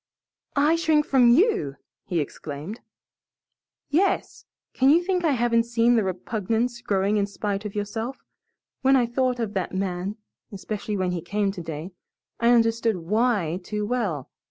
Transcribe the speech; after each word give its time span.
"I 0.55 0.77
shrink 0.77 1.05
from 1.05 1.29
YOU!" 1.29 1.75
he 2.05 2.19
exclaimed. 2.21 2.79
"Yes. 3.89 4.45
Can 4.73 4.89
you 4.89 5.03
think 5.03 5.23
I 5.23 5.33
haven't 5.33 5.67
seen 5.67 5.93
the 5.95 6.03
repugnance 6.03 6.81
growing 6.81 7.17
in 7.17 7.27
spite 7.27 7.65
of 7.65 7.75
yourself? 7.75 8.17
When 8.81 8.95
I 8.95 9.05
thought 9.05 9.39
of 9.39 9.53
that 9.53 9.75
man 9.75 10.17
especially 10.51 10.97
when 10.97 11.11
he 11.11 11.21
came 11.21 11.51
today 11.51 11.91
I 12.39 12.49
understood 12.49 12.95
WHY 12.97 13.59
too 13.61 13.85
well. 13.85 14.31